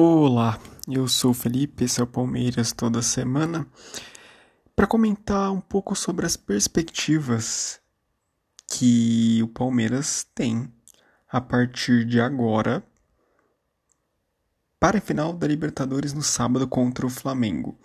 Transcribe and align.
Olá, 0.00 0.60
eu 0.86 1.08
sou 1.08 1.32
o 1.32 1.34
Felipe, 1.34 1.82
esse 1.82 2.00
é 2.00 2.04
o 2.04 2.06
Palmeiras 2.06 2.70
toda 2.70 3.02
semana, 3.02 3.66
para 4.76 4.86
comentar 4.86 5.50
um 5.50 5.60
pouco 5.60 5.96
sobre 5.96 6.24
as 6.24 6.36
perspectivas 6.36 7.80
que 8.68 9.42
o 9.42 9.48
Palmeiras 9.48 10.24
tem 10.36 10.72
a 11.28 11.40
partir 11.40 12.04
de 12.04 12.20
agora 12.20 12.80
para 14.78 14.98
a 14.98 15.00
final 15.00 15.32
da 15.32 15.48
Libertadores 15.48 16.12
no 16.12 16.22
sábado 16.22 16.68
contra 16.68 17.04
o 17.04 17.10
Flamengo. 17.10 17.76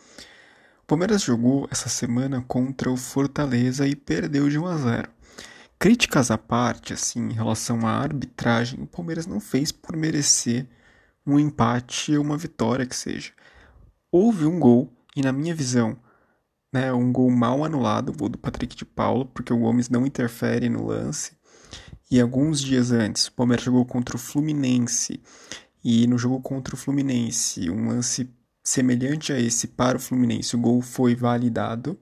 O 0.84 0.86
Palmeiras 0.86 1.24
jogou 1.24 1.68
essa 1.72 1.90
semana 1.90 2.46
contra 2.48 2.92
o 2.92 2.96
Fortaleza 2.96 3.88
e 3.88 3.96
perdeu 3.96 4.48
de 4.50 4.60
1 4.60 4.68
a 4.68 4.78
0. 4.78 5.10
Críticas 5.80 6.30
à 6.30 6.38
parte, 6.38 6.94
assim, 6.94 7.32
em 7.32 7.34
relação 7.34 7.88
à 7.88 7.94
arbitragem, 7.94 8.84
o 8.84 8.86
Palmeiras 8.86 9.26
não 9.26 9.40
fez 9.40 9.72
por 9.72 9.98
merecer 9.98 10.68
um 11.26 11.40
empate 11.40 12.16
ou 12.16 12.24
uma 12.24 12.38
vitória 12.38 12.86
que 12.86 12.96
seja. 12.96 13.32
Houve 14.12 14.46
um 14.46 14.60
gol, 14.60 14.92
e 15.16 15.22
na 15.22 15.32
minha 15.32 15.56
visão, 15.56 15.98
né, 16.72 16.92
um 16.92 17.12
gol 17.12 17.30
mal 17.30 17.64
anulado, 17.64 18.10
o 18.10 18.18
gol 18.18 18.30
do 18.30 18.38
Patrick 18.38 18.76
de 18.76 18.86
Paulo, 18.86 19.26
porque 19.26 19.54
o 19.54 19.60
Gomes 19.60 19.90
não 19.90 20.06
interfere 20.06 20.70
no 20.70 20.88
lance. 20.88 21.38
E 22.10 22.20
alguns 22.20 22.62
dias 22.62 22.92
antes, 22.92 23.28
o 23.28 23.34
Palmeiras 23.34 23.66
jogou 23.66 23.86
contra 23.86 24.16
o 24.16 24.20
Fluminense. 24.20 25.22
E 25.84 26.08
no 26.08 26.18
jogo 26.18 26.42
contra 26.42 26.76
o 26.76 26.78
Fluminense, 26.78 27.70
um 27.70 27.88
lance 27.88 28.30
semelhante 28.64 29.34
a 29.34 29.40
esse 29.40 29.68
para 29.68 29.98
o 29.98 30.00
Fluminense, 30.00 30.56
o 30.56 30.60
gol 30.60 30.82
foi 30.82 31.16
validado. 31.16 31.98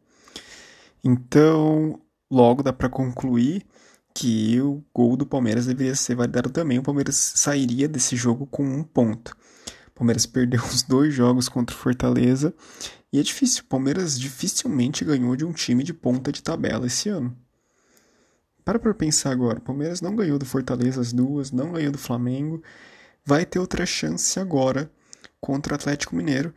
Então, 1.03 1.99
logo 2.29 2.61
dá 2.61 2.71
para 2.71 2.89
concluir 2.89 3.65
que 4.13 4.59
o 4.61 4.83
gol 4.93 5.15
do 5.15 5.25
Palmeiras 5.25 5.65
deveria 5.65 5.95
ser 5.95 6.15
validado 6.15 6.49
também. 6.49 6.79
O 6.79 6.83
Palmeiras 6.83 7.15
sairia 7.15 7.87
desse 7.87 8.15
jogo 8.15 8.45
com 8.45 8.63
um 8.63 8.83
ponto. 8.83 9.35
O 9.89 9.91
Palmeiras 9.99 10.25
perdeu 10.27 10.61
os 10.63 10.83
dois 10.83 11.13
jogos 11.13 11.47
contra 11.47 11.75
o 11.75 11.79
Fortaleza 11.79 12.53
e 13.11 13.19
é 13.19 13.23
difícil. 13.23 13.63
O 13.63 13.67
Palmeiras 13.67 14.19
dificilmente 14.19 15.05
ganhou 15.05 15.35
de 15.35 15.45
um 15.45 15.51
time 15.51 15.83
de 15.83 15.93
ponta 15.93 16.31
de 16.31 16.43
tabela 16.43 16.87
esse 16.87 17.09
ano. 17.09 17.35
Para 18.63 18.79
para 18.79 18.93
pensar 18.93 19.31
agora. 19.31 19.59
O 19.59 19.61
Palmeiras 19.61 20.01
não 20.01 20.15
ganhou 20.15 20.37
do 20.37 20.45
Fortaleza 20.45 21.01
as 21.01 21.11
duas, 21.11 21.51
não 21.51 21.71
ganhou 21.71 21.91
do 21.91 21.97
Flamengo. 21.97 22.61
Vai 23.25 23.45
ter 23.45 23.59
outra 23.59 23.85
chance 23.85 24.39
agora 24.39 24.91
contra 25.39 25.73
o 25.73 25.75
Atlético 25.75 26.15
Mineiro 26.15 26.53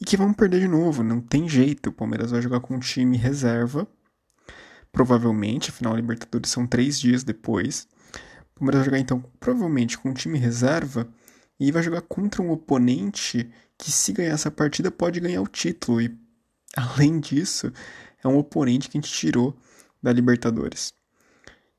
e 0.00 0.04
que 0.04 0.16
vão 0.16 0.32
perder 0.32 0.60
de 0.60 0.68
novo. 0.68 1.02
Não 1.02 1.20
tem 1.20 1.48
jeito. 1.48 1.88
O 1.88 1.92
Palmeiras 1.92 2.30
vai 2.30 2.42
jogar 2.42 2.60
com 2.60 2.74
um 2.74 2.80
time 2.80 3.16
reserva 3.16 3.88
provavelmente, 4.96 5.68
afinal 5.68 5.92
a 5.92 5.96
Libertadores 5.96 6.50
são 6.50 6.66
três 6.66 6.98
dias 6.98 7.22
depois. 7.22 7.86
O 8.54 8.60
Palmeiras 8.60 8.78
vai 8.78 8.84
jogar 8.86 8.98
então 8.98 9.22
provavelmente 9.38 9.98
com 9.98 10.08
um 10.08 10.14
time 10.14 10.38
reserva 10.38 11.06
e 11.60 11.70
vai 11.70 11.82
jogar 11.82 12.00
contra 12.00 12.40
um 12.40 12.50
oponente 12.50 13.50
que 13.76 13.92
se 13.92 14.10
ganhar 14.14 14.32
essa 14.32 14.50
partida 14.50 14.90
pode 14.90 15.20
ganhar 15.20 15.42
o 15.42 15.46
título 15.46 16.00
e 16.00 16.18
além 16.74 17.20
disso 17.20 17.70
é 18.24 18.26
um 18.26 18.38
oponente 18.38 18.88
que 18.88 18.96
a 18.96 19.00
gente 19.02 19.12
tirou 19.12 19.54
da 20.02 20.10
Libertadores. 20.10 20.94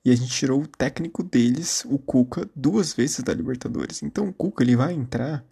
E 0.06 0.12
a 0.12 0.16
gente 0.16 0.32
tirou 0.32 0.62
o 0.62 0.68
técnico 0.68 1.24
deles, 1.24 1.84
o 1.86 1.98
Cuca, 1.98 2.48
duas 2.56 2.94
vezes 2.94 3.22
da 3.22 3.34
Libertadores. 3.34 4.04
Então 4.04 4.30
o 4.30 4.34
Cuca 4.34 4.64
ele 4.64 4.76
vai 4.76 4.94
entrar 4.94 5.44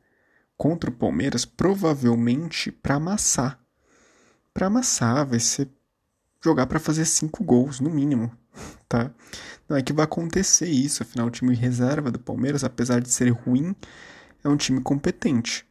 contra 0.56 0.92
o 0.92 0.94
Palmeiras 0.94 1.46
provavelmente 1.46 2.72
para 2.72 2.96
amassar. 2.96 3.60
Para 4.54 4.68
amassar, 4.68 5.26
vai 5.26 5.40
ser 5.40 5.68
jogar 6.46 6.68
para 6.68 6.80
fazer 6.80 7.06
cinco 7.06 7.44
gols, 7.44 7.80
no 7.80 7.90
mínimo, 7.90 8.32
tá? 8.88 9.12
Não 9.68 9.76
é 9.76 9.82
que 9.82 9.92
vai 9.92 10.06
acontecer 10.06 10.68
isso, 10.68 11.04
afinal 11.04 11.28
o 11.28 11.32
time 11.32 11.56
reserva 11.56 12.12
do 12.12 12.20
Palmeiras, 12.20 12.64
apesar 12.64 13.02
de 13.02 13.10
ser 13.10 13.30
ruim, 13.30 13.76
é 14.44 14.50
um 14.50 14.56
time 14.56 14.80
competente. 14.80 15.66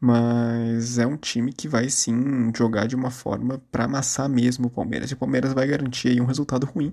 Mas 0.00 0.96
é 0.98 1.06
um 1.06 1.16
time 1.16 1.52
que 1.52 1.66
vai 1.66 1.90
sim 1.90 2.52
jogar 2.56 2.86
de 2.86 2.94
uma 2.94 3.10
forma 3.10 3.60
para 3.72 3.84
amassar 3.84 4.28
mesmo 4.28 4.68
o 4.68 4.70
Palmeiras. 4.70 5.10
E 5.10 5.14
o 5.14 5.16
Palmeiras 5.16 5.52
vai 5.52 5.66
garantir 5.66 6.08
aí 6.08 6.20
um 6.20 6.24
resultado 6.24 6.66
ruim 6.66 6.92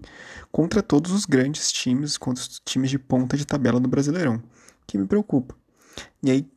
contra 0.52 0.82
todos 0.82 1.12
os 1.12 1.24
grandes 1.26 1.72
times, 1.72 2.18
contra 2.18 2.42
os 2.42 2.60
times 2.66 2.90
de 2.90 2.98
ponta 2.98 3.38
de 3.38 3.46
tabela 3.46 3.80
do 3.80 3.88
Brasileirão, 3.88 4.42
que 4.88 4.98
me 4.98 5.06
preocupa. 5.06 5.56
E 6.24 6.32
aí, 6.32 6.48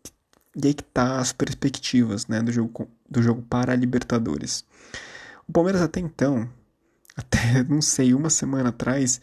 e 0.57 0.69
aí 0.69 0.73
que 0.73 0.85
tá 0.85 1.19
as 1.19 1.33
perspectivas 1.33 2.27
né, 2.27 2.41
do, 2.43 2.51
jogo, 2.51 2.89
do 3.11 3.23
jogo 3.23 3.43
para 3.43 3.73
a 3.73 3.77
Libertadores. 3.77 4.65
O 5.49 5.53
Palmeiras 5.53 5.81
até 5.81 5.99
então, 5.99 6.49
até 7.17 7.63
não 7.69 7.81
sei, 7.81 8.15
uma 8.15 8.31
semana 8.31 8.69
atrás, 8.69 9.21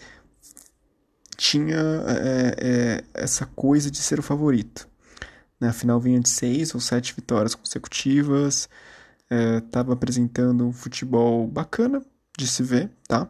tinha 1.38 1.78
é, 1.78 2.56
é, 2.58 3.04
essa 3.14 3.46
coisa 3.46 3.92
de 3.92 3.98
ser 3.98 4.20
o 4.20 4.24
favorito. 4.24 4.88
Né? 5.60 5.72
final 5.72 6.00
vinha 6.00 6.20
de 6.20 6.30
seis 6.30 6.74
ou 6.74 6.82
sete 6.82 7.14
vitórias 7.16 7.56
consecutivas, 7.56 8.68
estava 9.64 9.92
é, 9.92 9.94
apresentando 9.94 10.66
um 10.68 10.74
futebol 10.74 11.48
bacana 11.48 12.04
de 12.38 12.48
se 12.48 12.62
ver, 12.64 12.92
tá? 13.08 13.30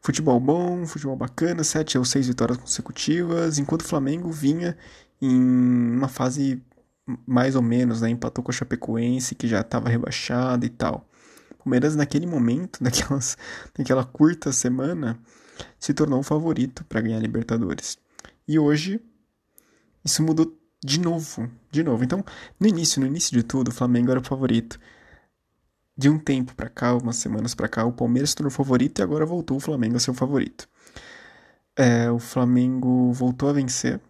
Futebol 0.00 0.38
bom, 0.40 0.84
futebol 0.84 1.16
bacana, 1.16 1.64
sete 1.64 1.96
ou 1.96 2.04
seis 2.04 2.26
vitórias 2.26 2.58
consecutivas, 2.58 3.58
enquanto 3.58 3.82
o 3.82 3.86
Flamengo 3.86 4.30
vinha 4.30 4.76
em 5.20 5.40
uma 5.96 6.08
fase 6.08 6.62
mais 7.26 7.56
ou 7.56 7.62
menos, 7.62 8.00
né? 8.00 8.10
Empatou 8.10 8.44
com 8.44 8.50
a 8.50 8.54
Chapecoense, 8.54 9.34
que 9.34 9.46
já 9.48 9.60
estava 9.60 9.88
rebaixada 9.88 10.66
e 10.66 10.68
tal. 10.68 11.08
Palmeiras 11.62 11.96
naquele 11.96 12.26
momento, 12.26 12.78
naquelas, 12.84 13.36
naquela 13.76 14.04
curta 14.04 14.52
semana, 14.52 15.18
se 15.78 15.94
tornou 15.94 16.20
o 16.20 16.24
favorito 16.24 16.84
para 16.84 17.00
ganhar 17.00 17.18
a 17.18 17.20
Libertadores. 17.20 17.98
E 18.46 18.58
hoje 18.58 19.00
isso 20.04 20.22
mudou 20.22 20.58
de 20.84 20.98
novo, 20.98 21.48
de 21.70 21.82
novo. 21.82 22.02
Então, 22.02 22.24
no 22.58 22.66
início, 22.66 23.00
no 23.00 23.06
início 23.06 23.32
de 23.32 23.42
tudo, 23.42 23.68
o 23.68 23.72
Flamengo 23.72 24.10
era 24.10 24.20
o 24.20 24.24
favorito. 24.24 24.78
De 25.96 26.08
um 26.08 26.18
tempo 26.18 26.54
para 26.54 26.68
cá, 26.68 26.94
umas 26.94 27.16
semanas 27.16 27.54
para 27.54 27.68
cá, 27.68 27.84
o 27.84 27.92
Palmeiras 27.92 28.30
se 28.30 28.36
tornou 28.36 28.50
favorito 28.50 28.98
e 28.98 29.02
agora 29.02 29.24
voltou 29.24 29.56
o 29.56 29.60
Flamengo 29.60 29.96
a 29.96 30.00
ser 30.00 30.10
o 30.10 30.14
favorito. 30.14 30.68
É, 31.76 32.10
o 32.10 32.18
Flamengo 32.18 33.12
voltou 33.12 33.48
a 33.48 33.52
vencer, 33.52 34.00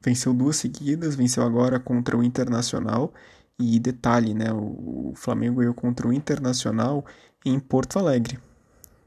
venceu 0.00 0.34
duas 0.34 0.56
seguidas, 0.56 1.14
venceu 1.14 1.42
agora 1.42 1.80
contra 1.80 2.16
o 2.16 2.22
Internacional 2.22 3.12
e 3.62 3.78
detalhe, 3.78 4.34
né, 4.34 4.52
o 4.52 5.12
Flamengo 5.14 5.60
ganhou 5.60 5.74
contra 5.74 6.08
o 6.08 6.12
Internacional 6.12 7.04
em 7.44 7.58
Porto 7.60 7.98
Alegre. 7.98 8.38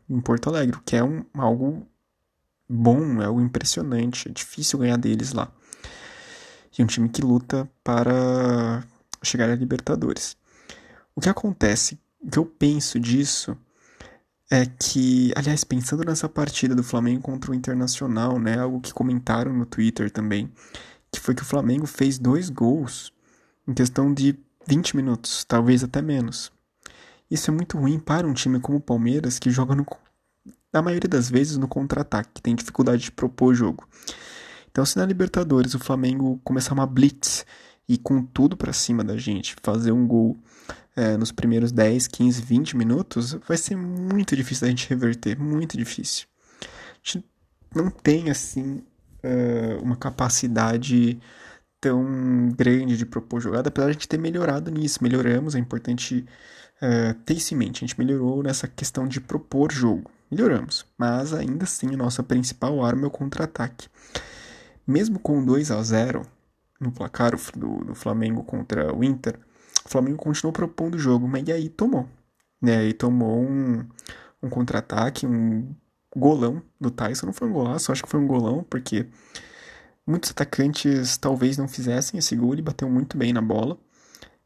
Em 0.09 0.21
Porto 0.21 0.49
Alegre, 0.49 0.79
que 0.85 0.95
é 0.95 1.03
um, 1.03 1.25
algo 1.33 1.85
bom, 2.69 3.21
é 3.21 3.25
algo 3.25 3.41
impressionante, 3.41 4.29
é 4.29 4.31
difícil 4.31 4.79
ganhar 4.79 4.97
deles 4.97 5.33
lá. 5.33 5.51
E 6.77 6.83
um 6.83 6.85
time 6.85 7.09
que 7.09 7.21
luta 7.21 7.69
para 7.83 8.83
chegar 9.23 9.49
à 9.49 9.55
Libertadores. 9.55 10.38
O 11.16 11.22
que 11.22 11.29
acontece, 11.29 11.99
o 12.22 12.29
que 12.29 12.37
eu 12.37 12.45
penso 12.45 12.99
disso 12.99 13.57
é 14.49 14.66
que, 14.66 15.33
aliás, 15.35 15.63
pensando 15.63 16.03
nessa 16.03 16.29
partida 16.29 16.75
do 16.75 16.83
Flamengo 16.83 17.22
contra 17.22 17.51
o 17.51 17.55
Internacional, 17.55 18.39
né, 18.39 18.59
algo 18.59 18.79
que 18.79 18.93
comentaram 18.93 19.53
no 19.53 19.66
Twitter 19.66 20.11
também, 20.11 20.51
que 21.11 21.19
foi 21.19 21.33
que 21.33 21.41
o 21.41 21.45
Flamengo 21.45 21.87
fez 21.87 22.19
dois 22.19 22.49
gols 22.49 23.11
em 23.67 23.73
questão 23.73 24.13
de 24.13 24.37
20 24.67 24.95
minutos, 24.95 25.43
talvez 25.45 25.83
até 25.83 26.01
menos. 26.01 26.51
Isso 27.29 27.49
é 27.49 27.53
muito 27.53 27.77
ruim 27.77 27.99
para 27.99 28.27
um 28.27 28.33
time 28.33 28.59
como 28.59 28.77
o 28.77 28.81
Palmeiras, 28.81 29.39
que 29.39 29.49
joga, 29.49 29.75
no, 29.75 29.85
na 30.71 30.81
maioria 30.81 31.09
das 31.09 31.29
vezes, 31.29 31.57
no 31.57 31.67
contra-ataque, 31.67 32.29
que 32.35 32.41
tem 32.41 32.55
dificuldade 32.55 33.03
de 33.03 33.11
propor 33.11 33.51
o 33.51 33.55
jogo. 33.55 33.87
Então, 34.69 34.85
se 34.85 34.97
na 34.97 35.05
Libertadores 35.05 35.73
o 35.73 35.79
Flamengo 35.79 36.39
começar 36.43 36.73
uma 36.73 36.85
blitz 36.85 37.45
e 37.87 37.97
com 37.97 38.23
tudo 38.23 38.57
para 38.57 38.73
cima 38.73 39.03
da 39.03 39.17
gente, 39.17 39.55
fazer 39.63 39.91
um 39.91 40.05
gol 40.05 40.37
é, 40.95 41.17
nos 41.17 41.31
primeiros 41.31 41.71
10, 41.71 42.07
15, 42.07 42.41
20 42.41 42.77
minutos, 42.77 43.33
vai 43.47 43.57
ser 43.57 43.75
muito 43.75 44.35
difícil 44.35 44.61
da 44.61 44.69
gente 44.69 44.89
reverter, 44.89 45.39
muito 45.39 45.77
difícil. 45.77 46.27
A 46.61 46.65
gente 47.03 47.25
não 47.73 47.89
tem, 47.89 48.29
assim, 48.29 48.83
uh, 49.23 49.81
uma 49.81 49.95
capacidade 49.95 51.19
tão 51.85 52.50
grande 52.50 52.97
de 52.97 53.06
propor 53.06 53.40
jogada, 53.40 53.70
apesar 53.70 53.85
de 53.85 53.90
a 53.91 53.93
gente 53.93 54.08
ter 54.08 54.17
melhorado 54.17 54.72
nisso. 54.72 55.03
Melhoramos, 55.03 55.53
é 55.53 55.59
importante 55.59 56.26
uh, 56.82 57.14
ter 57.23 57.35
isso 57.35 57.53
em 57.53 57.58
mente. 57.58 57.84
A 57.84 57.87
gente 57.87 57.99
melhorou 57.99 58.41
nessa 58.41 58.67
questão 58.67 59.08
de 59.08 59.22
propor 59.22 59.72
jogo. 59.72 60.09
Melhoramos, 60.32 60.84
mas 60.97 61.32
ainda 61.32 61.66
assim 61.66 61.93
a 61.93 61.97
nossa 61.97 62.23
principal 62.23 62.84
arma 62.84 63.03
é 63.03 63.08
o 63.08 63.11
contra-ataque. 63.11 63.87
Mesmo 64.87 65.20
com 65.20 65.46
2 65.46 65.70
a 65.70 65.84
0 65.84 66.23
no 66.82 66.91
placar 66.91 67.34
do, 67.55 67.85
do 67.85 67.93
Flamengo 67.93 68.43
contra 68.43 68.91
o 68.91 69.03
Inter, 69.03 69.40
o 69.85 69.90
Flamengo 69.90 70.17
continuou 70.17 70.52
propondo 70.52 70.96
o 70.96 70.99
jogo, 70.99 71.28
mas 71.28 71.47
e 71.47 71.52
aí 71.52 71.70
tomou. 71.70 72.09
Né? 72.59 72.78
Aí 72.78 72.93
tomou 72.93 73.43
um, 73.43 73.85
um 74.41 74.49
contra-ataque, 74.49 75.28
um 75.28 75.76
golão 76.16 76.64
do 76.81 76.90
Tyson. 76.90 77.28
Não 77.28 77.34
foi 77.34 77.47
um 77.47 77.53
golaço, 77.53 77.91
acho 77.91 78.02
que 78.02 78.09
foi 78.09 78.20
um 78.20 78.26
golão, 78.26 78.66
porque 78.67 79.05
Muitos 80.05 80.31
atacantes 80.31 81.17
talvez 81.17 81.57
não 81.57 81.67
fizessem 81.67 82.17
esse 82.17 82.35
gol, 82.35 82.53
ele 82.53 82.61
bateu 82.61 82.90
muito 82.90 83.17
bem 83.17 83.34
na 83.34 83.41
bola, 83.41 83.78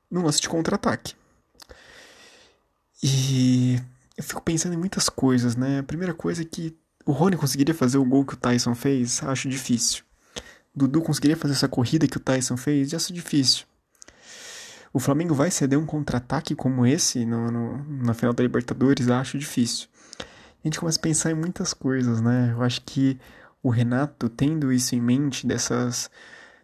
no 0.10 0.24
lance 0.24 0.42
de 0.42 0.48
contra-ataque. 0.48 1.16
E 3.04 3.80
eu 4.18 4.24
fico 4.24 4.42
pensando 4.42 4.74
em 4.74 4.78
muitas 4.78 5.10
coisas, 5.10 5.56
né? 5.56 5.80
A 5.80 5.84
primeira 5.84 6.14
coisa 6.14 6.42
é 6.42 6.46
que 6.46 6.78
o 7.06 7.12
Rony 7.12 7.38
conseguiria 7.38 7.74
fazer 7.74 7.98
o 7.98 8.06
gol 8.06 8.26
que 8.26 8.34
o 8.34 8.38
Tyson 8.38 8.76
fez? 8.76 9.24
Acho 9.24 9.50
difícil. 9.50 10.04
Dudu 10.76 11.02
conseguiria 11.02 11.36
fazer 11.36 11.54
essa 11.54 11.68
corrida 11.68 12.08
que 12.08 12.18
o 12.18 12.20
Tyson 12.20 12.56
fez? 12.56 12.94
Acho 12.94 13.14
difícil. 13.14 13.66
O 14.92 15.00
Flamengo 15.00 15.34
vai 15.34 15.52
ceder 15.52 15.78
um 15.78 15.86
contra-ataque 15.86 16.56
como 16.56 16.86
esse 16.86 17.26
no, 17.26 17.52
no, 17.52 17.84
na 18.04 18.14
final 18.14 18.34
da 18.34 18.44
Libertadores? 18.44 19.10
Acho 19.10 19.38
difícil. 19.38 19.88
A 20.20 20.68
gente 20.68 20.80
começa 20.80 21.00
a 21.00 21.02
pensar 21.02 21.32
em 21.32 21.36
muitas 21.36 21.74
coisas, 21.74 22.22
né? 22.22 22.52
Eu 22.52 22.62
acho 22.64 22.82
que 22.82 23.18
o 23.62 23.70
Renato, 23.70 24.30
tendo 24.30 24.72
isso 24.72 24.96
em 24.96 25.02
mente, 25.02 25.46
dessas 25.46 26.10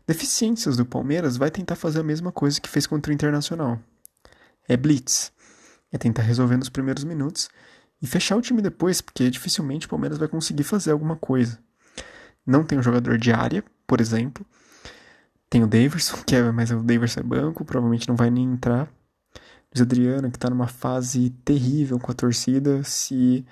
deficiências 0.08 0.78
do 0.78 0.86
Palmeiras, 0.86 1.38
vai 1.38 1.52
tentar 1.52 1.76
fazer 1.76 2.00
a 2.00 2.04
mesma 2.04 2.32
coisa 2.32 2.62
que 2.62 2.70
fez 2.70 2.88
contra 2.88 3.12
o 3.12 3.14
Internacional. 3.14 3.80
É 4.68 4.78
blitz. 4.78 5.32
É 5.92 5.98
tentar 5.98 6.24
resolver 6.24 6.58
nos 6.58 6.70
primeiros 6.70 7.04
minutos 7.04 7.50
e 8.02 8.08
fechar 8.08 8.36
o 8.36 8.42
time 8.42 8.62
depois, 8.62 9.02
porque 9.02 9.30
dificilmente 9.30 9.86
o 9.86 9.90
Palmeiras 9.90 10.18
vai 10.18 10.28
conseguir 10.28 10.64
fazer 10.64 10.92
alguma 10.92 11.16
coisa. 11.16 11.60
Não 12.46 12.64
tem 12.64 12.78
um 12.78 12.84
jogador 12.84 13.18
de 13.18 13.32
área, 13.32 13.64
por 13.88 14.00
exemplo. 14.00 14.46
Tem 15.50 15.64
o 15.64 15.68
Daverson, 15.68 16.18
que 16.26 16.36
é, 16.36 16.52
mas 16.52 16.72
o 16.72 16.84
Daverson 16.84 17.22
é 17.22 17.24
banco, 17.24 17.66
provavelmente 17.66 18.08
não 18.08 18.16
vai 18.16 18.30
nem 18.30 18.46
entrar. 18.46 18.90
Luiz 19.74 19.82
Adriano, 19.82 20.32
que 20.32 20.40
tá 20.40 20.50
numa 20.50 20.68
fase 20.68 21.32
terrível 21.44 22.00
com 22.00 22.12
a 22.12 22.16
torcida. 22.16 22.84
Se 22.84 23.46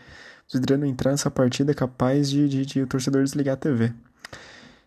o 0.52 0.58
Adriano 0.58 0.86
entrar 0.86 1.12
nessa 1.12 1.32
partida, 1.32 1.72
é 1.72 1.76
capaz 1.76 2.30
de, 2.30 2.48
de, 2.48 2.66
de 2.66 2.82
o 2.82 2.88
torcedor 2.88 3.24
desligar 3.24 3.54
a 3.54 3.58
TV. 3.58 3.94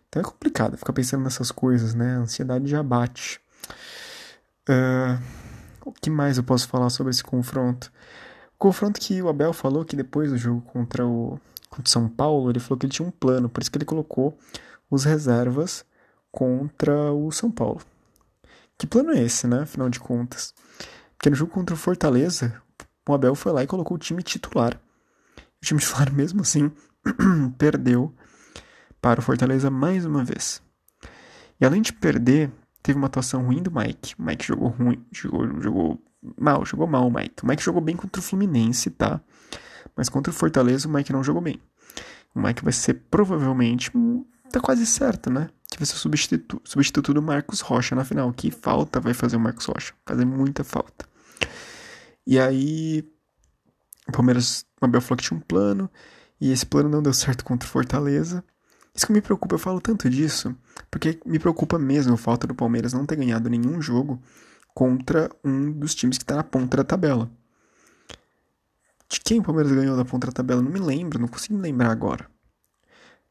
Então 0.09 0.21
é 0.21 0.25
complicado 0.25 0.77
ficar 0.77 0.93
pensando 0.93 1.23
nessas 1.23 1.51
coisas, 1.51 1.93
né? 1.93 2.15
A 2.15 2.19
ansiedade 2.19 2.67
já 2.67 2.81
bate. 2.81 3.39
Uh, 4.69 5.21
o 5.85 5.91
que 5.91 6.09
mais 6.09 6.37
eu 6.37 6.43
posso 6.43 6.67
falar 6.67 6.89
sobre 6.89 7.11
esse 7.11 7.23
confronto? 7.23 7.91
O 8.55 8.57
confronto 8.57 8.99
que 8.99 9.21
o 9.21 9.29
Abel 9.29 9.53
falou 9.53 9.85
que 9.85 9.95
depois 9.95 10.31
do 10.31 10.37
jogo 10.37 10.61
contra 10.61 11.05
o 11.05 11.39
contra 11.69 11.91
São 11.91 12.07
Paulo, 12.07 12.49
ele 12.49 12.59
falou 12.59 12.79
que 12.79 12.85
ele 12.85 12.93
tinha 12.93 13.07
um 13.07 13.11
plano, 13.11 13.49
por 13.49 13.61
isso 13.61 13.69
que 13.69 13.77
ele 13.77 13.85
colocou 13.85 14.37
os 14.89 15.03
reservas 15.03 15.85
contra 16.31 17.11
o 17.11 17.31
São 17.31 17.51
Paulo. 17.51 17.81
Que 18.77 18.87
plano 18.87 19.11
é 19.11 19.21
esse, 19.21 19.47
né? 19.47 19.61
Afinal 19.61 19.89
de 19.89 19.99
contas. 19.99 20.53
Porque 21.17 21.29
no 21.29 21.35
jogo 21.35 21.51
contra 21.51 21.73
o 21.75 21.77
Fortaleza, 21.77 22.61
o 23.07 23.13
Abel 23.13 23.35
foi 23.35 23.51
lá 23.51 23.63
e 23.63 23.67
colocou 23.67 23.95
o 23.95 23.99
time 23.99 24.21
titular. 24.21 24.79
Time 25.67 25.81
titular, 25.81 26.09
mesmo 26.15 26.41
assim, 26.41 26.71
perdeu 27.57 28.15
para 29.01 29.19
o 29.19 29.23
Fortaleza 29.23 29.69
mais 29.69 30.05
uma 30.05 30.23
vez. 30.23 30.61
E 31.59 31.65
além 31.65 31.81
de 31.81 31.91
perder, 31.91 32.49
teve 32.81 32.97
uma 32.97 33.07
atuação 33.07 33.43
ruim 33.43 33.61
do 33.61 33.69
Mike. 33.69 34.15
O 34.17 34.23
Mike 34.23 34.45
jogou 34.45 34.69
ruim, 34.69 35.05
jogou, 35.11 35.61
jogou 35.61 36.01
mal, 36.39 36.65
jogou 36.65 36.87
mal 36.87 37.05
o 37.05 37.13
Mike. 37.13 37.43
O 37.43 37.47
Mike 37.47 37.61
jogou 37.61 37.81
bem 37.81 37.97
contra 37.97 38.21
o 38.21 38.23
Fluminense, 38.23 38.89
tá? 38.91 39.19
Mas 39.93 40.07
contra 40.07 40.31
o 40.31 40.33
Fortaleza, 40.33 40.87
o 40.87 40.91
Mike 40.91 41.11
não 41.11 41.21
jogou 41.21 41.41
bem. 41.41 41.61
O 42.33 42.39
Mike 42.39 42.63
vai 42.63 42.71
ser 42.71 42.93
provavelmente, 43.11 43.91
tá 44.49 44.61
quase 44.61 44.85
certo, 44.85 45.29
né? 45.29 45.49
Que 45.69 45.77
vai 45.79 45.85
ser 45.85 45.95
o 45.95 45.97
substituto, 45.97 46.61
substituto 46.63 47.13
do 47.13 47.21
Marcos 47.21 47.59
Rocha 47.59 47.93
na 47.93 48.05
final. 48.05 48.31
Que 48.31 48.51
falta 48.51 49.01
vai 49.01 49.13
fazer 49.13 49.35
o 49.35 49.39
Marcos 49.39 49.65
Rocha. 49.65 49.93
Fazer 50.05 50.23
muita 50.23 50.63
falta. 50.63 51.05
E 52.25 52.39
aí, 52.39 53.03
o 54.07 54.13
Palmeiras, 54.13 54.66
o 54.81 54.85
Abel 54.85 55.01
falou 55.01 55.17
que 55.17 55.23
tinha 55.23 55.37
um 55.37 55.41
plano. 55.41 55.89
E 56.39 56.51
esse 56.51 56.65
plano 56.65 56.89
não 56.89 57.01
deu 57.01 57.13
certo 57.13 57.43
contra 57.43 57.67
o 57.67 57.71
Fortaleza. 57.71 58.43
Isso 58.93 59.05
que 59.05 59.13
me 59.13 59.21
preocupa, 59.21 59.55
eu 59.55 59.59
falo 59.59 59.79
tanto 59.79 60.09
disso, 60.09 60.55
porque 60.89 61.19
me 61.23 61.37
preocupa 61.37 61.77
mesmo 61.77 62.15
a 62.15 62.17
falta 62.17 62.47
do 62.47 62.55
Palmeiras 62.55 62.93
não 62.93 63.05
ter 63.05 63.15
ganhado 63.15 63.47
nenhum 63.47 63.79
jogo 63.79 64.19
contra 64.73 65.29
um 65.43 65.71
dos 65.71 65.93
times 65.93 66.17
que 66.17 66.23
está 66.23 66.35
na 66.35 66.43
ponta 66.43 66.77
da 66.77 66.83
tabela. 66.83 67.29
De 69.07 69.19
quem 69.21 69.39
o 69.39 69.43
Palmeiras 69.43 69.71
ganhou 69.71 69.95
da 69.95 70.03
ponta 70.03 70.27
da 70.27 70.33
tabela? 70.33 70.61
Não 70.61 70.71
me 70.71 70.79
lembro, 70.79 71.19
não 71.19 71.27
consigo 71.27 71.55
me 71.55 71.61
lembrar 71.61 71.91
agora. 71.91 72.27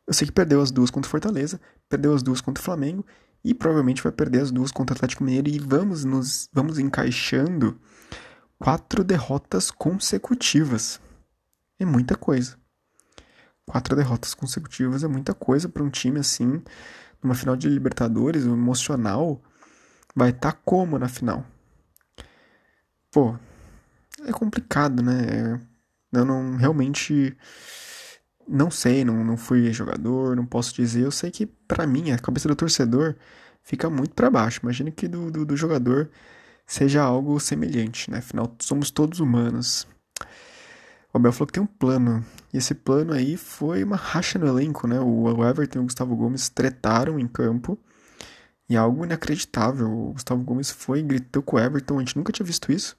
Eu 0.06 0.14
sei 0.14 0.26
que 0.26 0.32
perdeu 0.32 0.60
as 0.60 0.70
duas 0.70 0.88
contra 0.88 1.08
o 1.08 1.10
Fortaleza, 1.10 1.60
perdeu 1.88 2.14
as 2.14 2.22
duas 2.22 2.40
contra 2.40 2.62
o 2.62 2.64
Flamengo 2.64 3.04
e 3.44 3.52
provavelmente 3.52 4.02
vai 4.02 4.12
perder 4.12 4.42
as 4.42 4.52
duas 4.52 4.70
contra 4.70 4.94
o 4.94 4.96
Atlético 4.96 5.24
Mineiro 5.24 5.48
e 5.48 5.58
vamos 5.58 6.04
nos 6.04 6.48
vamos 6.52 6.78
encaixando 6.78 7.78
quatro 8.58 9.02
derrotas 9.02 9.70
consecutivas. 9.70 11.00
É 11.78 11.84
muita 11.84 12.16
coisa. 12.16 12.56
Quatro 13.66 13.96
derrotas 13.96 14.34
consecutivas 14.34 15.02
é 15.02 15.08
muita 15.08 15.34
coisa 15.34 15.68
para 15.68 15.82
um 15.82 15.90
time 15.90 16.20
assim, 16.20 16.62
numa 17.22 17.34
final 17.34 17.56
de 17.56 17.68
Libertadores, 17.68 18.44
o 18.44 18.52
emocional 18.52 19.42
vai 20.14 20.30
estar 20.30 20.52
tá 20.52 20.58
como 20.64 20.98
na 20.98 21.08
final? 21.08 21.44
Pô, 23.10 23.36
é 24.24 24.32
complicado, 24.32 25.02
né? 25.02 25.60
Eu 26.12 26.24
não 26.24 26.56
realmente 26.56 27.36
não 28.48 28.70
sei, 28.70 29.04
não, 29.04 29.24
não 29.24 29.36
fui 29.36 29.72
jogador, 29.72 30.36
não 30.36 30.46
posso 30.46 30.74
dizer. 30.74 31.04
Eu 31.04 31.10
sei 31.10 31.30
que 31.30 31.46
para 31.46 31.86
mim 31.86 32.12
a 32.12 32.18
cabeça 32.18 32.48
do 32.48 32.56
torcedor 32.56 33.16
fica 33.62 33.90
muito 33.90 34.14
para 34.14 34.30
baixo. 34.30 34.60
Imagina 34.62 34.90
que 34.90 35.08
do, 35.08 35.30
do, 35.30 35.44
do 35.44 35.56
jogador 35.56 36.10
seja 36.66 37.02
algo 37.02 37.38
semelhante, 37.40 38.10
né? 38.10 38.18
Afinal, 38.18 38.54
somos 38.60 38.90
todos 38.90 39.20
humanos. 39.20 39.86
O 41.16 41.18
Abel 41.18 41.32
falou 41.32 41.46
que 41.46 41.54
tem 41.54 41.62
um 41.62 41.66
plano. 41.66 42.22
E 42.52 42.58
esse 42.58 42.74
plano 42.74 43.14
aí 43.14 43.38
foi 43.38 43.82
uma 43.82 43.96
racha 43.96 44.38
no 44.38 44.46
elenco, 44.46 44.86
né? 44.86 45.00
O 45.00 45.42
Everton 45.42 45.78
e 45.78 45.80
o 45.80 45.84
Gustavo 45.84 46.14
Gomes 46.14 46.50
tretaram 46.50 47.18
em 47.18 47.26
campo. 47.26 47.78
E 48.68 48.76
algo 48.76 49.02
inacreditável. 49.02 49.90
O 49.90 50.12
Gustavo 50.12 50.44
Gomes 50.44 50.70
foi 50.70 50.98
e 50.98 51.02
gritou 51.02 51.42
com 51.42 51.56
o 51.56 51.58
Everton. 51.58 51.96
A 51.96 52.00
gente 52.00 52.18
nunca 52.18 52.30
tinha 52.32 52.44
visto 52.44 52.70
isso. 52.70 52.98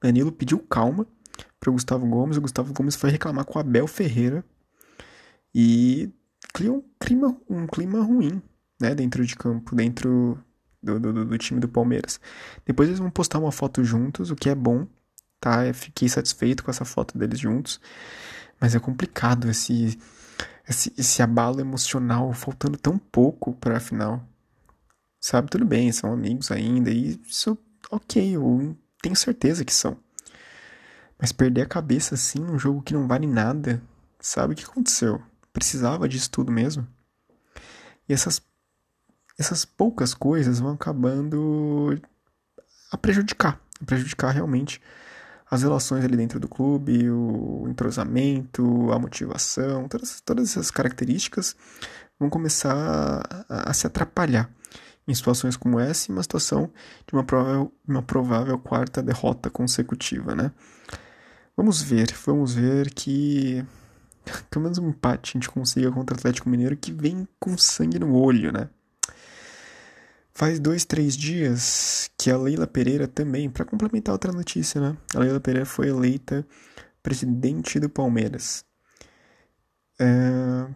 Danilo 0.00 0.30
pediu 0.30 0.60
calma 0.60 1.04
para 1.58 1.68
o 1.68 1.72
Gustavo 1.72 2.06
Gomes. 2.06 2.36
O 2.36 2.40
Gustavo 2.40 2.72
Gomes 2.72 2.94
foi 2.94 3.10
reclamar 3.10 3.44
com 3.44 3.58
o 3.58 3.60
Abel 3.60 3.88
Ferreira. 3.88 4.44
E 5.52 6.12
criou 6.54 6.76
um 6.76 6.84
clima, 7.00 7.36
um 7.50 7.66
clima 7.66 8.00
ruim, 8.04 8.40
né? 8.80 8.94
Dentro 8.94 9.26
de 9.26 9.34
campo, 9.34 9.74
dentro 9.74 10.38
do, 10.80 11.00
do, 11.00 11.24
do 11.24 11.38
time 11.38 11.58
do 11.58 11.68
Palmeiras. 11.68 12.20
Depois 12.64 12.88
eles 12.88 13.00
vão 13.00 13.10
postar 13.10 13.40
uma 13.40 13.50
foto 13.50 13.82
juntos, 13.82 14.30
o 14.30 14.36
que 14.36 14.48
é 14.48 14.54
bom 14.54 14.86
tá? 15.40 15.66
Eu 15.66 15.74
fiquei 15.74 16.08
satisfeito 16.08 16.64
com 16.64 16.70
essa 16.70 16.84
foto 16.84 17.16
deles 17.16 17.38
juntos. 17.38 17.80
Mas 18.60 18.74
é 18.74 18.80
complicado 18.80 19.48
esse, 19.48 19.98
esse, 20.68 20.92
esse 20.96 21.22
abalo 21.22 21.60
emocional, 21.60 22.32
faltando 22.32 22.76
tão 22.76 22.98
pouco 22.98 23.54
para 23.54 23.80
final. 23.80 24.26
Sabe, 25.20 25.50
tudo 25.50 25.64
bem, 25.64 25.90
são 25.90 26.12
amigos 26.12 26.50
ainda, 26.52 26.90
e 26.90 27.20
isso, 27.26 27.58
ok, 27.90 28.36
eu 28.36 28.76
tenho 29.02 29.16
certeza 29.16 29.64
que 29.64 29.74
são. 29.74 29.96
Mas 31.18 31.32
perder 31.32 31.62
a 31.62 31.66
cabeça 31.66 32.14
assim, 32.14 32.40
um 32.40 32.58
jogo 32.58 32.82
que 32.82 32.94
não 32.94 33.08
vale 33.08 33.26
nada, 33.26 33.82
sabe 34.20 34.54
o 34.54 34.56
que 34.56 34.64
aconteceu? 34.64 35.20
Precisava 35.52 36.08
disso 36.08 36.30
tudo 36.30 36.52
mesmo. 36.52 36.86
E 38.08 38.12
essas, 38.12 38.40
essas 39.36 39.64
poucas 39.64 40.14
coisas 40.14 40.60
vão 40.60 40.74
acabando 40.74 42.00
a 42.92 42.96
prejudicar, 42.96 43.60
a 43.80 43.84
prejudicar 43.84 44.30
realmente 44.30 44.80
as 45.50 45.62
relações 45.62 46.04
ali 46.04 46.16
dentro 46.16 46.38
do 46.38 46.48
clube, 46.48 47.10
o 47.10 47.66
entrosamento, 47.68 48.92
a 48.92 48.98
motivação, 48.98 49.88
todas, 49.88 50.20
todas 50.20 50.50
essas 50.50 50.70
características 50.70 51.56
vão 52.18 52.28
começar 52.28 53.24
a, 53.48 53.70
a 53.70 53.72
se 53.72 53.86
atrapalhar 53.86 54.50
em 55.06 55.14
situações 55.14 55.56
como 55.56 55.80
essa, 55.80 56.10
em 56.10 56.14
uma 56.14 56.22
situação 56.22 56.70
de 57.06 57.14
uma 57.14 57.24
provável, 57.24 57.72
uma 57.86 58.02
provável 58.02 58.58
quarta 58.58 59.02
derrota 59.02 59.48
consecutiva, 59.48 60.34
né? 60.34 60.52
Vamos 61.56 61.80
ver, 61.80 62.14
vamos 62.26 62.54
ver 62.54 62.90
que 62.90 63.64
pelo 64.50 64.64
menos 64.64 64.78
um 64.78 64.90
empate 64.90 65.30
a 65.30 65.34
gente 65.38 65.48
consiga 65.48 65.90
contra 65.90 66.14
o 66.14 66.18
Atlético 66.18 66.50
Mineiro 66.50 66.76
que 66.76 66.92
vem 66.92 67.26
com 67.40 67.56
sangue 67.56 67.98
no 67.98 68.14
olho, 68.14 68.52
né? 68.52 68.68
Faz 70.38 70.60
dois, 70.60 70.84
três 70.84 71.16
dias 71.16 72.12
que 72.16 72.30
a 72.30 72.38
Leila 72.38 72.64
Pereira 72.64 73.08
também, 73.08 73.50
para 73.50 73.64
complementar 73.64 74.12
outra 74.12 74.30
notícia, 74.30 74.80
né? 74.80 74.96
A 75.12 75.18
Leila 75.18 75.40
Pereira 75.40 75.66
foi 75.66 75.88
eleita 75.88 76.46
presidente 77.02 77.80
do 77.80 77.88
Palmeiras. 77.88 78.64
É... 79.98 80.68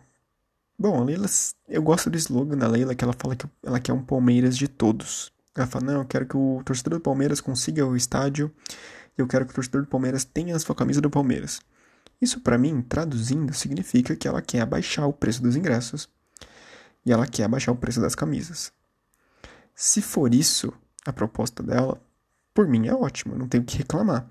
Bom, 0.77 1.01
a 1.01 1.05
Leila, 1.05 1.29
eu 1.69 1.81
gosto 1.81 2.11
do 2.11 2.19
slogan 2.19 2.59
da 2.59 2.67
Leila, 2.67 2.93
que 2.93 3.05
ela 3.05 3.13
fala 3.17 3.37
que 3.37 3.47
ela 3.63 3.79
quer 3.79 3.93
um 3.93 4.03
Palmeiras 4.03 4.59
de 4.59 4.67
todos. 4.67 5.33
Ela 5.55 5.69
fala, 5.69 5.85
não, 5.85 6.01
eu 6.01 6.07
quero 6.07 6.27
que 6.27 6.37
o 6.37 6.61
torcedor 6.65 6.99
do 6.99 7.01
Palmeiras 7.01 7.41
consiga 7.41 7.87
o 7.87 7.95
estádio, 7.95 8.51
eu 9.17 9.29
quero 9.29 9.47
que 9.47 9.53
o 9.53 9.55
torcedor 9.55 9.83
do 9.83 9.89
Palmeiras 9.89 10.25
tenha 10.25 10.57
a 10.57 10.59
sua 10.59 10.75
camisa 10.75 11.01
do 11.01 11.09
Palmeiras. 11.09 11.61
Isso, 12.21 12.41
para 12.41 12.59
mim, 12.59 12.83
traduzindo, 12.83 13.55
significa 13.55 14.17
que 14.17 14.27
ela 14.27 14.43
quer 14.43 14.63
abaixar 14.63 15.07
o 15.07 15.13
preço 15.13 15.41
dos 15.41 15.55
ingressos 15.55 16.09
e 17.07 17.13
ela 17.13 17.29
quer 17.29 17.45
abaixar 17.45 17.73
o 17.73 17.79
preço 17.79 18.01
das 18.01 18.17
camisas. 18.17 18.73
Se 19.75 20.01
for 20.03 20.35
isso 20.35 20.73
a 21.05 21.13
proposta 21.13 21.63
dela, 21.63 22.01
por 22.55 22.69
mim 22.69 22.87
é 22.87 22.95
ótimo, 22.95 23.37
não 23.37 23.49
tenho 23.49 23.63
o 23.63 23.67
que 23.67 23.79
reclamar. 23.79 24.29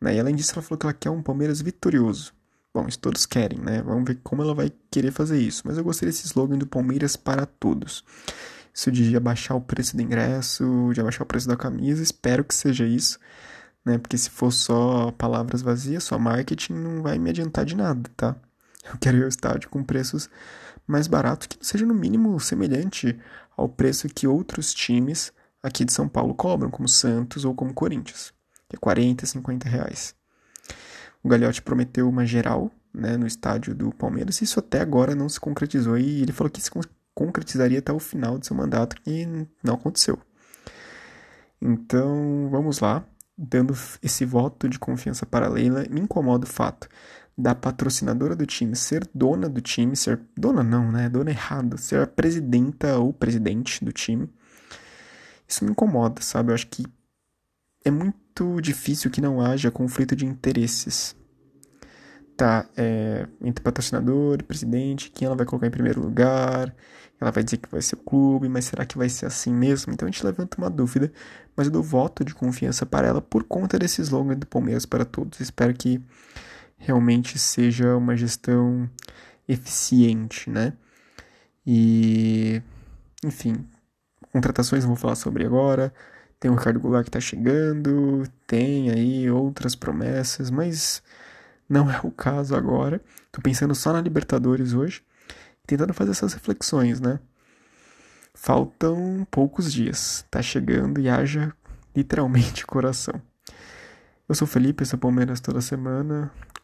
Né? 0.00 0.16
E 0.16 0.20
além 0.20 0.34
disso, 0.34 0.52
ela 0.54 0.62
falou 0.62 0.78
que 0.78 0.86
ela 0.86 0.92
quer 0.92 1.10
um 1.10 1.22
Palmeiras 1.22 1.60
vitorioso. 1.60 2.32
Bom, 2.72 2.86
isso 2.86 2.98
todos 3.00 3.26
querem, 3.26 3.58
né? 3.58 3.82
Vamos 3.82 4.04
ver 4.04 4.20
como 4.22 4.42
ela 4.42 4.54
vai 4.54 4.72
querer 4.90 5.10
fazer 5.10 5.38
isso. 5.40 5.62
Mas 5.64 5.76
eu 5.76 5.82
gostei 5.82 6.06
desse 6.06 6.24
slogan 6.26 6.56
do 6.56 6.66
Palmeiras 6.66 7.16
para 7.16 7.44
todos. 7.44 8.04
Isso 8.72 8.92
de 8.92 9.16
abaixar 9.16 9.56
o 9.56 9.60
preço 9.60 9.96
do 9.96 10.02
ingresso, 10.02 10.90
de 10.94 11.00
abaixar 11.00 11.22
o 11.22 11.26
preço 11.26 11.48
da 11.48 11.56
camisa, 11.56 12.02
espero 12.02 12.44
que 12.44 12.54
seja 12.54 12.86
isso, 12.86 13.18
né? 13.84 13.98
Porque 13.98 14.16
se 14.16 14.30
for 14.30 14.52
só 14.52 15.10
palavras 15.12 15.62
vazias, 15.62 16.04
só 16.04 16.18
marketing, 16.18 16.74
não 16.74 17.02
vai 17.02 17.18
me 17.18 17.30
adiantar 17.30 17.64
de 17.64 17.76
nada, 17.76 18.08
tá? 18.16 18.36
Eu 18.84 18.96
quero 18.98 19.18
ir 19.18 19.22
ao 19.24 19.28
estádio 19.28 19.68
com 19.68 19.82
preços 19.82 20.30
mais 20.90 21.06
baratos 21.06 21.46
que 21.46 21.58
seja 21.64 21.86
no 21.86 21.94
mínimo 21.94 22.38
semelhante 22.40 23.18
ao 23.56 23.68
preço 23.68 24.08
que 24.08 24.26
outros 24.26 24.74
times 24.74 25.32
aqui 25.62 25.84
de 25.84 25.92
São 25.92 26.08
Paulo 26.08 26.34
cobram, 26.34 26.70
como 26.70 26.88
Santos 26.88 27.44
ou 27.44 27.54
como 27.54 27.74
Corinthians, 27.74 28.32
que 28.68 28.76
é 28.76 28.78
40, 28.78 29.26
50 29.26 29.68
reais. 29.68 30.14
O 31.22 31.28
Gagliotti 31.28 31.60
prometeu 31.60 32.08
uma 32.08 32.24
geral 32.24 32.70
né, 32.92 33.16
no 33.16 33.26
estádio 33.26 33.74
do 33.74 33.92
Palmeiras, 33.92 34.40
e 34.40 34.44
isso 34.44 34.58
até 34.58 34.80
agora 34.80 35.14
não 35.14 35.28
se 35.28 35.38
concretizou, 35.38 35.98
e 35.98 36.22
ele 36.22 36.32
falou 36.32 36.50
que 36.50 36.60
se 36.60 36.70
concretizaria 37.14 37.78
até 37.78 37.92
o 37.92 37.98
final 37.98 38.38
do 38.38 38.46
seu 38.46 38.56
mandato, 38.56 38.96
e 39.06 39.26
não 39.62 39.74
aconteceu. 39.74 40.18
Então, 41.60 42.48
vamos 42.50 42.80
lá, 42.80 43.04
dando 43.36 43.74
esse 44.02 44.24
voto 44.24 44.68
de 44.68 44.78
confiança 44.78 45.26
para 45.26 45.48
Leila, 45.48 45.84
me 45.90 46.00
incomoda 46.00 46.44
o 46.44 46.48
fato 46.48 46.88
da 47.36 47.54
patrocinadora 47.54 48.36
do 48.36 48.46
time 48.46 48.76
ser 48.76 49.08
dona 49.14 49.48
do 49.48 49.60
time, 49.60 49.96
ser 49.96 50.20
dona 50.36 50.62
não, 50.62 50.90
né? 50.90 51.08
Dona 51.08 51.30
errado, 51.30 51.78
ser 51.78 52.02
a 52.02 52.06
presidenta 52.06 52.98
ou 52.98 53.12
presidente 53.12 53.84
do 53.84 53.92
time. 53.92 54.28
Isso 55.48 55.64
me 55.64 55.70
incomoda, 55.70 56.20
sabe? 56.20 56.50
Eu 56.50 56.54
acho 56.54 56.66
que 56.68 56.84
é 57.84 57.90
muito 57.90 58.60
difícil 58.60 59.10
que 59.10 59.20
não 59.20 59.40
haja 59.40 59.70
conflito 59.70 60.14
de 60.14 60.26
interesses. 60.26 61.16
Tá, 62.36 62.66
é, 62.74 63.26
entre 63.42 63.62
patrocinador 63.62 64.42
presidente, 64.44 65.10
quem 65.10 65.26
ela 65.26 65.36
vai 65.36 65.44
colocar 65.44 65.66
em 65.66 65.70
primeiro 65.70 66.00
lugar, 66.00 66.74
ela 67.20 67.30
vai 67.30 67.44
dizer 67.44 67.58
que 67.58 67.70
vai 67.70 67.82
ser 67.82 67.96
o 67.96 67.98
clube, 67.98 68.48
mas 68.48 68.64
será 68.64 68.86
que 68.86 68.96
vai 68.96 69.10
ser 69.10 69.26
assim 69.26 69.52
mesmo? 69.52 69.92
Então 69.92 70.08
a 70.08 70.10
gente 70.10 70.24
levanta 70.24 70.56
uma 70.56 70.70
dúvida, 70.70 71.12
mas 71.54 71.66
eu 71.66 71.72
dou 71.72 71.82
voto 71.82 72.24
de 72.24 72.34
confiança 72.34 72.86
para 72.86 73.06
ela 73.06 73.20
por 73.20 73.44
conta 73.44 73.78
desse 73.78 74.00
slogan 74.00 74.36
do 74.36 74.46
Palmeiras 74.46 74.86
para 74.86 75.04
todos. 75.04 75.38
Espero 75.38 75.74
que 75.74 76.02
realmente 76.80 77.38
seja 77.38 77.94
uma 77.94 78.16
gestão 78.16 78.90
eficiente, 79.46 80.48
né? 80.50 80.72
E, 81.66 82.62
enfim, 83.22 83.68
contratações 84.32 84.82
não 84.82 84.94
vou 84.94 84.96
falar 84.96 85.14
sobre 85.14 85.44
agora. 85.44 85.92
Tem 86.40 86.50
o 86.50 86.54
Ricardo 86.54 86.80
Goulart 86.80 87.04
que 87.04 87.10
tá 87.10 87.20
chegando, 87.20 88.24
tem 88.46 88.90
aí 88.90 89.30
outras 89.30 89.74
promessas, 89.74 90.50
mas 90.50 91.02
não 91.68 91.90
é 91.90 92.00
o 92.02 92.10
caso 92.10 92.56
agora. 92.56 93.00
Tô 93.30 93.42
pensando 93.42 93.74
só 93.74 93.92
na 93.92 94.00
Libertadores 94.00 94.72
hoje, 94.72 95.02
tentando 95.66 95.92
fazer 95.92 96.12
essas 96.12 96.32
reflexões, 96.32 96.98
né? 96.98 97.20
Faltam 98.32 99.26
poucos 99.30 99.70
dias, 99.70 100.24
tá 100.30 100.40
chegando 100.40 100.98
e 100.98 101.10
haja 101.10 101.52
literalmente 101.94 102.64
coração. 102.66 103.20
Eu 104.26 104.34
sou 104.34 104.46
Felipe, 104.46 104.86
sou 104.86 104.98
Palmeiras 104.98 105.40
toda 105.40 105.60
semana. 105.60 106.32